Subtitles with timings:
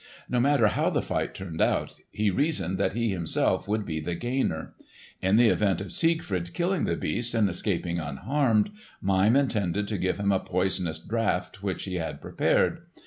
[0.27, 4.15] No matter how the fight turned out, he reasoned that he himself would be the
[4.15, 4.73] gainer.
[5.21, 10.17] In the event of Siegfried killing the beast and escaping unharmed, Mime intended to give
[10.19, 12.81] him a poisonous draught which he had prepared.